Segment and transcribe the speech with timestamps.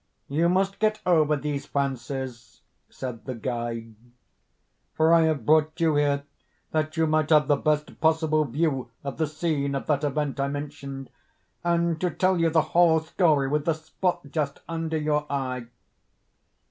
[0.29, 3.93] "You must get over these fancies," said the guide,
[4.95, 6.23] "for I have brought you here
[6.71, 10.47] that you might have the best possible view of the scene of that event I
[10.47, 15.67] mentioned—and to tell you the whole story with the spot just under your eye."